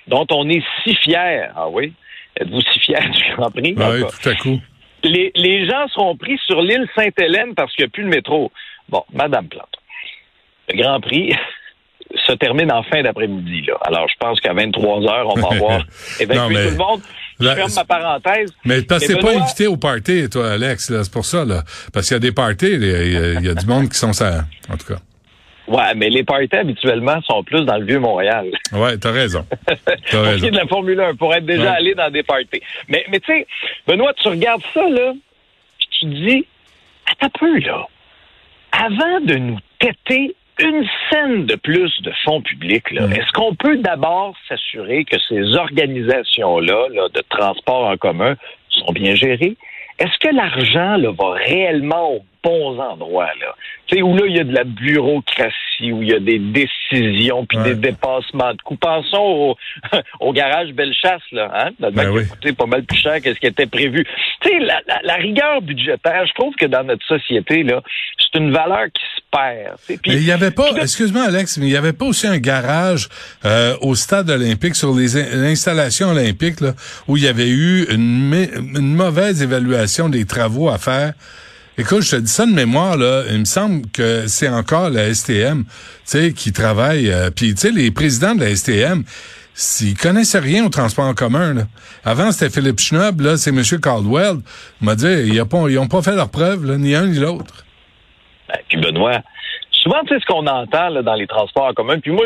dont 0.07 0.27
on 0.31 0.49
est 0.49 0.63
si 0.83 0.95
fier, 0.95 1.51
ah 1.55 1.69
oui, 1.69 1.93
êtes-vous 2.39 2.61
si 2.61 2.79
fier 2.79 3.09
du 3.09 3.35
Grand 3.35 3.51
Prix? 3.51 3.75
Ah 3.79 3.91
oui, 3.91 4.01
tout 4.01 4.29
à 4.29 4.35
coup. 4.35 4.59
les, 5.03 5.31
les 5.33 5.65
gens 5.67 5.87
seront 5.87 6.17
pris 6.17 6.37
sur 6.45 6.61
l'île 6.61 6.87
Sainte-Hélène 6.95 7.55
parce 7.55 7.73
qu'il 7.73 7.85
n'y 7.85 7.87
a 7.87 7.91
plus 7.91 8.03
de 8.03 8.09
métro. 8.09 8.51
Bon, 8.89 9.03
Madame 9.13 9.47
Plante, 9.47 9.73
le 10.69 10.81
Grand 10.81 10.99
Prix 10.99 11.33
se 12.25 12.33
termine 12.33 12.71
en 12.71 12.83
fin 12.83 13.01
d'après-midi. 13.03 13.63
Là. 13.67 13.75
Alors, 13.81 14.07
je 14.09 14.15
pense 14.19 14.39
qu'à 14.39 14.53
23 14.53 15.03
heures, 15.09 15.27
on 15.35 15.39
va 15.39 15.47
avoir 15.55 15.81
évacué 16.19 16.39
Non, 16.39 16.49
mais- 16.49 16.65
tout 16.65 16.71
le 16.71 16.77
monde. 16.77 17.01
Je 17.39 17.47
ferme 17.49 17.71
ma 17.75 17.85
parenthèse. 17.85 18.51
Mais 18.65 18.81
parce 18.81 19.05
que 19.05 19.13
pas 19.21 19.35
invité 19.39 19.67
au 19.67 19.77
party, 19.77 20.27
toi, 20.27 20.53
Alex, 20.53 20.89
là, 20.89 21.03
c'est 21.03 21.13
pour 21.13 21.23
ça, 21.23 21.45
là. 21.45 21.61
Parce 21.93 22.07
qu'il 22.07 22.15
y 22.15 22.17
a 22.17 22.19
des 22.19 22.31
parties, 22.31 22.71
il 22.71 22.83
y 22.83 22.95
a, 22.95 23.33
il 23.39 23.45
y 23.45 23.53
du 23.53 23.65
monde 23.67 23.89
qui 23.89 23.97
sont 23.99 24.11
ça, 24.11 24.45
en 24.71 24.75
tout 24.75 24.87
cas. 24.87 24.99
Ouais, 25.67 25.93
mais 25.95 26.09
les 26.09 26.23
parties, 26.23 26.55
habituellement, 26.55 27.21
sont 27.21 27.43
plus 27.43 27.63
dans 27.63 27.77
le 27.77 27.85
Vieux-Montréal. 27.85 28.47
Ouais, 28.71 28.97
t'as 28.97 29.11
raison. 29.11 29.45
T'as 30.11 30.21
raison. 30.21 30.47
de 30.49 30.55
la 30.55 30.65
Formule 30.65 30.99
1, 30.99 31.13
pour 31.15 31.35
être 31.35 31.45
déjà 31.45 31.61
Ouais. 31.61 31.67
allé 31.77 31.93
dans 31.93 32.09
des 32.09 32.23
parties. 32.23 32.61
Mais, 32.87 33.05
mais 33.11 33.19
tu 33.19 33.31
sais, 33.31 33.45
Benoît, 33.85 34.13
tu 34.13 34.29
regardes 34.29 34.63
ça, 34.73 34.89
là, 34.89 35.13
puis 35.77 35.87
tu 35.91 36.05
te 36.07 36.27
dis, 36.27 36.45
attends 37.11 37.27
un 37.27 37.29
peu, 37.37 37.59
là. 37.59 37.85
Avant 38.71 39.19
de 39.23 39.35
nous 39.35 39.59
têter 39.77 40.35
une 40.59 40.85
scène 41.09 41.45
de 41.45 41.55
plus 41.55 41.91
de 42.01 42.11
fonds 42.23 42.41
publics, 42.41 42.91
là, 42.91 43.03
est-ce 43.15 43.31
qu'on 43.33 43.55
peut 43.55 43.77
d'abord 43.77 44.35
s'assurer 44.47 45.05
que 45.05 45.17
ces 45.27 45.55
organisations-là, 45.55 46.87
là, 46.93 47.09
de 47.13 47.21
transport 47.29 47.85
en 47.85 47.97
commun, 47.97 48.35
sont 48.69 48.91
bien 48.91 49.15
gérées? 49.15 49.55
Est-ce 49.99 50.17
que 50.19 50.33
l'argent 50.33 50.97
là, 50.97 51.11
va 51.11 51.31
réellement 51.33 52.19
bons 52.47 52.79
endroits? 52.79 53.33
Là? 53.41 53.55
Tu 53.87 53.95
sais, 53.97 54.01
où 54.01 54.15
là, 54.15 54.23
il 54.27 54.35
y 54.35 54.39
a 54.39 54.43
de 54.43 54.53
la 54.53 54.63
bureaucratie, 54.63 55.91
où 55.91 56.01
il 56.01 56.09
y 56.09 56.13
a 56.13 56.19
des 56.19 56.39
décisions, 56.39 57.45
puis 57.45 57.57
Ouais. 57.57 57.63
des 57.73 57.75
dépassements 57.75 58.53
de 58.53 58.61
coûts. 58.63 58.75
Pensons 58.75 59.17
au, 59.17 59.55
au 60.19 60.33
garage 60.33 60.71
Bellechasse, 60.73 61.21
là, 61.31 61.49
hein? 61.53 61.69
Notre 61.79 61.95
Ben 61.95 62.09
oui. 62.09 62.23
a 62.23 62.25
coûté 62.25 62.53
pas 62.53 62.65
mal 62.65 62.83
plus 62.83 62.97
cher 62.97 63.21
que 63.21 63.33
ce 63.33 63.39
qui 63.39 63.47
était 63.47 63.65
prévu. 63.67 64.05
Tu 64.41 64.49
sais, 64.49 64.59
la, 64.59 64.79
la- 64.87 65.01
la 65.03 65.15
rigueur 65.15 65.61
budgétaire, 65.61 66.25
je 66.27 66.33
trouve 66.33 66.53
que 66.55 66.65
dans 66.65 66.83
notre 66.83 67.05
société, 67.05 67.63
là, 67.63 67.81
c'est 68.19 68.39
une 68.39 68.51
valeur 68.51 68.85
qui 68.93 69.03
se 69.15 69.21
perd. 69.31 69.77
Puis- 69.87 69.99
Mais 70.07 70.15
il 70.21 70.25
y 70.25 70.31
avait 70.31 70.51
pas, 70.51 70.69
excuse-moi 70.81 71.23
Alex, 71.23 71.57
mais 71.57 71.67
il 71.67 71.71
y 71.71 71.77
avait 71.77 71.93
pas 71.93 72.05
aussi 72.05 72.27
un 72.27 72.37
garage 72.39 73.07
euh, 73.45 73.75
au 73.81 73.95
stade 73.95 74.29
olympique 74.29 74.75
sur 74.75 74.93
les 74.93 75.15
in- 75.17 75.43
installations 75.45 76.09
olympiques 76.09 76.59
là, 76.61 76.73
où 77.07 77.15
il 77.17 77.23
y 77.23 77.27
avait 77.27 77.49
eu 77.49 77.85
une 77.89 78.93
mauvaise 78.95 79.41
évaluation 79.41 80.09
des 80.09 80.25
travaux 80.25 80.69
à 80.69 80.77
faire. 80.77 81.13
Écoute, 81.79 82.01
je 82.01 82.15
te 82.15 82.21
dis 82.21 82.27
ça 82.31 82.45
de 82.47 82.51
mémoire 82.51 82.97
là, 82.97 83.23
il 83.31 83.39
me 83.39 83.45
semble 83.45 83.87
que 83.91 84.25
c'est 84.27 84.49
encore 84.49 84.89
la 84.89 85.13
STM, 85.13 85.63
tu 85.65 85.71
sais, 86.05 86.33
qui 86.33 86.51
travaille. 86.51 87.11
euh, 87.11 87.29
Puis 87.29 87.53
tu 87.53 87.61
sais, 87.61 87.71
les 87.71 87.91
présidents 87.91 88.33
de 88.33 88.41
la 88.43 88.55
STM, 88.55 89.03
s'ils 89.53 89.95
connaissaient 89.95 90.39
rien 90.39 90.65
au 90.65 90.69
transport 90.69 91.05
en 91.05 91.13
commun. 91.13 91.53
Là. 91.53 91.61
Avant, 92.03 92.31
c'était 92.31 92.49
Philippe 92.51 92.79
Schnob, 92.79 93.21
là, 93.21 93.37
c'est 93.37 93.51
M. 93.51 93.61
Caldwell. 93.81 94.37
Il 94.81 94.85
m'a 94.85 94.95
dit, 94.95 95.05
ils 95.05 95.75
n'ont 95.75 95.87
pas 95.87 96.01
fait 96.01 96.15
leur 96.15 96.29
preuve, 96.29 96.65
là, 96.65 96.77
ni 96.77 96.95
un 96.95 97.05
ni 97.05 97.19
l'autre. 97.19 97.63
Ben, 98.49 98.57
puis 98.69 98.79
Benoît, 98.79 99.21
souvent, 99.71 100.01
tu 100.07 100.15
sais, 100.15 100.19
ce 100.19 100.25
qu'on 100.25 100.47
entend 100.47 100.89
là, 100.89 101.03
dans 101.03 101.13
les 101.15 101.27
transports 101.27 101.65
en 101.65 101.73
commun, 101.73 101.99
puis 101.99 102.11
moi, 102.11 102.25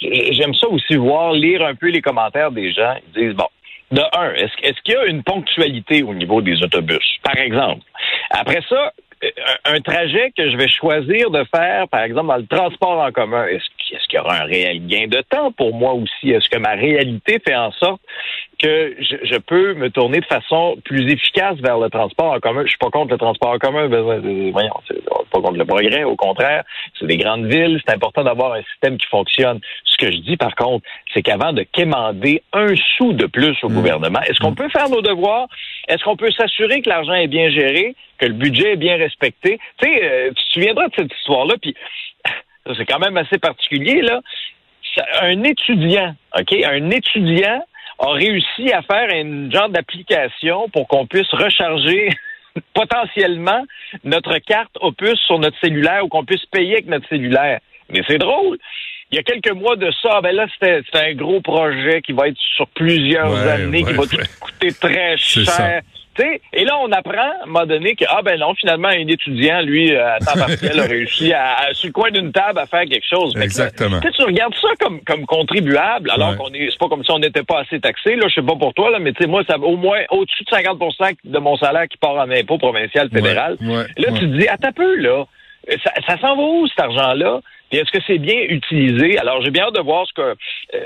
j'aime 0.00 0.54
ça 0.54 0.68
aussi 0.68 0.94
voir, 0.94 1.32
lire 1.32 1.64
un 1.66 1.74
peu 1.74 1.88
les 1.88 2.02
commentaires 2.02 2.52
des 2.52 2.72
gens. 2.72 2.94
Ils 3.16 3.22
disent, 3.28 3.36
bon, 3.36 3.48
de 3.92 4.02
un, 4.16 4.32
est-ce 4.34 4.82
qu'il 4.82 4.94
y 4.94 4.96
a 4.96 5.06
une 5.06 5.22
ponctualité 5.22 6.02
au 6.02 6.14
niveau 6.14 6.40
des 6.42 6.62
autobus, 6.62 7.18
par 7.22 7.36
exemple? 7.36 7.82
Après 8.30 8.60
ça, 8.68 8.92
euh, 9.24 9.28
un, 9.66 9.80
trajet 9.80 10.32
que 10.36 10.50
je 10.50 10.56
vais 10.56 10.68
choisir 10.68 11.30
de 11.30 11.44
faire, 11.54 11.86
par 11.88 12.02
exemple, 12.02 12.28
dans 12.28 12.36
le 12.38 12.46
transport 12.46 12.98
en 12.98 13.12
commun, 13.12 13.46
est-ce 13.46 13.66
est-ce 13.94 14.08
qu'il 14.08 14.16
y 14.16 14.20
aura 14.20 14.42
un 14.42 14.44
réel 14.44 14.86
gain 14.86 15.06
de 15.06 15.20
temps 15.28 15.52
pour 15.52 15.74
moi 15.74 15.92
aussi? 15.92 16.30
Est-ce 16.30 16.48
que 16.48 16.58
ma 16.58 16.70
réalité 16.72 17.38
fait 17.46 17.54
en 17.54 17.70
sorte 17.72 18.00
que 18.58 18.96
je, 18.98 19.16
je 19.22 19.36
peux 19.36 19.74
me 19.74 19.90
tourner 19.90 20.20
de 20.20 20.24
façon 20.24 20.76
plus 20.84 21.12
efficace 21.12 21.58
vers 21.58 21.78
le 21.78 21.90
transport 21.90 22.32
en 22.32 22.40
commun? 22.40 22.62
Je 22.64 22.70
suis 22.70 22.78
pas 22.78 22.90
contre 22.90 23.12
le 23.12 23.18
transport 23.18 23.50
en 23.50 23.58
commun, 23.58 23.88
mais, 23.88 23.96
euh, 23.96 24.50
voyons, 24.50 24.72
pas 25.32 25.40
contre 25.40 25.58
le 25.58 25.64
progrès, 25.64 26.04
au 26.04 26.16
contraire, 26.16 26.62
c'est 26.98 27.06
des 27.06 27.16
grandes 27.16 27.46
villes, 27.46 27.80
c'est 27.84 27.94
important 27.94 28.22
d'avoir 28.22 28.52
un 28.52 28.62
système 28.62 28.98
qui 28.98 29.06
fonctionne. 29.06 29.60
Ce 29.84 29.96
que 29.96 30.12
je 30.12 30.18
dis 30.18 30.36
par 30.36 30.54
contre, 30.54 30.86
c'est 31.12 31.22
qu'avant 31.22 31.52
de 31.52 31.62
quémander 31.62 32.42
un 32.52 32.74
sou 32.96 33.12
de 33.14 33.26
plus 33.26 33.56
au 33.62 33.68
gouvernement, 33.68 34.20
est-ce 34.22 34.38
qu'on 34.40 34.54
peut 34.54 34.68
faire 34.68 34.88
nos 34.88 35.02
devoirs? 35.02 35.48
Est-ce 35.88 36.04
qu'on 36.04 36.16
peut 36.16 36.30
s'assurer 36.30 36.82
que 36.82 36.88
l'argent 36.88 37.14
est 37.14 37.28
bien 37.28 37.50
géré, 37.50 37.96
que 38.18 38.26
le 38.26 38.34
budget 38.34 38.74
est 38.74 38.76
bien 38.76 38.96
respecté? 38.96 39.58
Tu 39.78 39.88
sais, 39.88 40.04
euh, 40.04 40.28
tu 40.36 40.44
te 40.44 40.52
souviendras 40.52 40.88
de 40.88 40.94
cette 40.96 41.12
histoire-là, 41.18 41.54
puis 41.60 41.74
ça, 42.66 42.72
c'est 42.76 42.86
quand 42.86 42.98
même 42.98 43.16
assez 43.16 43.38
particulier, 43.38 44.02
là. 44.02 44.20
Un 45.22 45.42
étudiant, 45.44 46.14
OK? 46.38 46.52
Un 46.52 46.90
étudiant 46.90 47.64
a 47.98 48.10
réussi 48.10 48.72
à 48.72 48.82
faire 48.82 49.08
une 49.10 49.50
genre 49.50 49.70
d'application 49.70 50.68
pour 50.68 50.86
qu'on 50.86 51.06
puisse 51.06 51.30
recharger 51.32 52.10
potentiellement 52.74 53.64
notre 54.04 54.38
carte 54.38 54.76
Opus 54.80 55.18
sur 55.26 55.38
notre 55.38 55.58
cellulaire 55.60 56.04
ou 56.04 56.08
qu'on 56.08 56.24
puisse 56.24 56.44
payer 56.46 56.74
avec 56.74 56.86
notre 56.86 57.08
cellulaire. 57.08 57.60
Mais 57.90 58.02
c'est 58.06 58.18
drôle. 58.18 58.58
Il 59.10 59.16
y 59.16 59.18
a 59.18 59.22
quelques 59.22 59.52
mois 59.52 59.76
de 59.76 59.90
ça, 60.02 60.20
ben 60.22 60.34
là, 60.34 60.46
c'était 60.54 60.82
un 60.94 61.12
gros 61.12 61.40
projet 61.42 62.00
qui 62.00 62.12
va 62.12 62.28
être 62.28 62.38
sur 62.56 62.66
plusieurs 62.68 63.30
Ouais, 63.30 63.50
années, 63.50 63.84
qui 63.84 63.92
va 63.92 64.02
ouais. 64.02 64.24
coûter 64.40 64.72
très 64.72 65.16
cher. 65.18 65.82
Et 66.20 66.64
là, 66.64 66.78
on 66.82 66.92
apprend, 66.92 67.12
à 67.16 67.44
un 67.44 67.46
moment 67.46 67.66
donné, 67.66 67.94
que, 67.94 68.04
ah 68.08 68.20
ben 68.22 68.38
non, 68.38 68.54
finalement, 68.54 68.88
un 68.88 69.06
étudiant, 69.06 69.60
lui, 69.62 69.94
à 69.96 70.18
temps 70.18 70.38
partiel, 70.38 70.78
a 70.78 70.84
réussi 70.84 71.32
à, 71.32 71.54
à- 71.68 71.74
sur 71.74 71.86
le 71.88 71.92
coin 71.92 72.10
d'une 72.10 72.32
table 72.32 72.58
à 72.58 72.66
faire 72.66 72.82
quelque 72.84 73.06
chose. 73.08 73.34
Que 73.34 73.40
Exactement. 73.40 74.00
tu 74.00 74.22
regardes 74.22 74.54
ça 74.56 74.68
comme, 74.80 75.00
comme 75.02 75.24
contribuable, 75.26 76.10
alors 76.10 76.30
Ouais. 76.30 76.36
qu'on 76.36 76.52
est, 76.52 76.68
c'est 76.70 76.78
pas 76.78 76.88
comme 76.88 77.04
si 77.04 77.10
on 77.10 77.18
n'était 77.18 77.42
pas 77.44 77.60
assez 77.60 77.80
taxé, 77.80 78.16
là, 78.16 78.26
je 78.28 78.34
sais 78.34 78.46
pas 78.46 78.56
pour 78.56 78.74
toi, 78.74 78.90
là, 78.90 78.98
mais 78.98 79.12
tu 79.12 79.22
sais, 79.22 79.28
moi, 79.28 79.42
ça 79.48 79.58
au 79.58 79.76
moins 79.76 80.00
au-dessus 80.10 80.44
de 80.44 80.50
50% 80.50 81.16
de 81.24 81.38
mon 81.38 81.56
salaire 81.56 81.88
qui 81.88 81.96
part 81.98 82.16
en 82.16 82.30
impôt 82.30 82.58
provincial, 82.58 83.08
fédéral. 83.10 83.56
Ouais, 83.60 83.68
ouais, 83.78 83.86
là, 83.96 84.08
tu 84.12 84.20
te 84.20 84.36
dis, 84.38 84.48
attends 84.48 84.72
peu, 84.72 84.96
là, 84.96 85.24
ça, 85.84 85.92
ça 86.06 86.18
s'en 86.20 86.36
va 86.36 86.42
où, 86.42 86.66
cet 86.68 86.80
argent-là? 86.80 87.40
Puis 87.70 87.80
est-ce 87.80 87.90
que 87.90 88.02
c'est 88.06 88.18
bien 88.18 88.36
utilisé? 88.50 89.16
Alors, 89.18 89.40
j'ai 89.42 89.50
bien 89.50 89.64
hâte 89.64 89.74
de 89.74 89.80
voir 89.80 90.06
ce 90.06 90.12
que, 90.12 90.20
euh, 90.20 90.34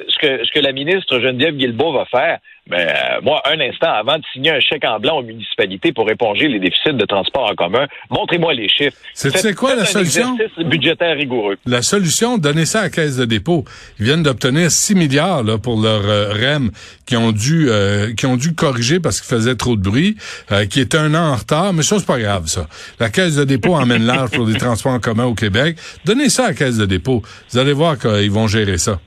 ce 0.07 0.19
que, 0.19 0.45
ce 0.45 0.53
que 0.53 0.61
la 0.61 0.71
ministre 0.71 1.19
Geneviève 1.19 1.57
Guilbeault 1.57 1.93
va 1.93 2.05
faire. 2.05 2.39
Mais 2.69 2.89
euh, 2.89 3.21
moi, 3.23 3.41
un 3.45 3.61
instant 3.61 3.93
avant 3.93 4.19
de 4.19 4.25
signer 4.33 4.51
un 4.51 4.59
chèque 4.59 4.85
en 4.85 4.99
blanc 4.99 5.19
aux 5.19 5.23
municipalités 5.23 5.93
pour 5.93 6.11
éponger 6.11 6.49
les 6.49 6.59
déficits 6.59 6.95
de 6.95 7.05
transport 7.05 7.49
en 7.51 7.55
commun, 7.55 7.87
montrez-moi 8.11 8.55
les 8.55 8.69
chiffres. 8.69 8.97
C'est- 9.15 9.55
quoi 9.55 9.77
la 9.77 9.85
solution? 9.85 10.35
exercice 10.35 10.65
budgétaire 10.65 11.17
rigoureux. 11.17 11.57
La 11.65 11.83
solution, 11.83 12.39
donner 12.39 12.65
ça 12.67 12.81
à 12.81 12.83
la 12.85 12.91
caisse 12.91 13.17
de 13.17 13.25
dépôt. 13.25 13.65
Ils 14.01 14.07
viennent 14.07 14.25
d'obtenir 14.25 14.71
6 14.73 14.97
milliards 14.97 15.45
là, 15.45 15.59
pour 15.59 15.81
leur 15.81 16.03
euh, 16.05 16.33
REM 16.33 16.71
qui 17.07 17.17
ont 17.17 17.31
dû 17.31 17.67
euh, 17.69 18.13
qui 18.15 18.27
ont 18.27 18.37
dû 18.37 18.55
corriger 18.57 18.99
parce 18.99 19.21
qu'ils 19.21 19.37
faisaient 19.37 19.55
trop 19.55 19.77
de 19.77 19.83
bruit, 19.83 20.17
euh, 20.51 20.67
qui 20.67 20.81
était 20.81 20.99
un 20.99 21.15
an 21.15 21.33
en 21.33 21.37
retard, 21.37 21.73
mais 21.73 21.83
ça 21.85 21.99
c'est 22.01 22.07
pas 22.07 22.19
grave 22.19 22.47
ça. 22.49 22.67
La 22.99 23.11
caisse 23.11 23.37
de 23.37 23.45
dépôt 23.45 23.75
emmène 23.77 24.03
large 24.05 24.33
pour 24.33 24.45
les 24.45 24.59
transports 24.59 24.93
en 24.93 24.99
commun 25.01 25.27
au 25.27 25.35
Québec. 25.35 25.77
Donnez 26.05 26.29
ça 26.31 26.47
à 26.47 26.49
la 26.49 26.55
caisse 26.55 26.79
de 26.79 26.87
dépôt. 26.87 27.23
Vous 27.53 27.59
allez 27.59 27.73
voir 27.73 27.97
qu'ils 27.97 28.31
vont 28.33 28.49
gérer 28.49 28.79
ça. 28.79 28.99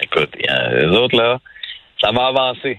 Écoute, 0.00 0.30
il 0.38 0.44
y 0.44 0.48
a- 0.48 0.74
les 0.86 0.96
autres, 0.96 1.16
là, 1.16 1.38
ça 2.06 2.12
va 2.12 2.26
avancer. 2.28 2.78